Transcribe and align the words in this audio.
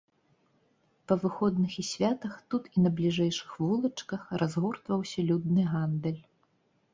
Па 1.09 1.17
выходных 1.23 1.75
і 1.83 1.85
святах 1.89 2.33
тут 2.53 2.63
і 2.75 2.85
на 2.85 2.89
бліжэйшых 3.01 3.53
вулачках 3.67 4.21
разгортваўся 4.45 5.19
людны 5.29 5.63
гандаль. 5.77 6.19